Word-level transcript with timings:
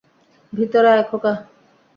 ভিতরে 0.53 0.89
আয়, 0.93 1.03
খোকা। 1.09 1.33